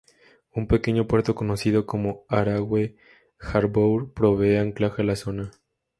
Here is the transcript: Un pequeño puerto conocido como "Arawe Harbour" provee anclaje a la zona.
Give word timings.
Un 0.55 0.65
pequeño 0.67 1.05
puerto 1.07 1.35
conocido 1.35 1.85
como 1.85 2.25
"Arawe 2.27 2.95
Harbour" 3.39 4.11
provee 4.13 4.57
anclaje 4.57 5.03
a 5.03 5.05
la 5.05 5.15
zona. 5.15 5.51